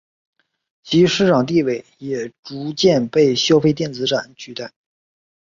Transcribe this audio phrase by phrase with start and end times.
[0.81, 4.71] 其市场地位也逐渐被消费电子展取代。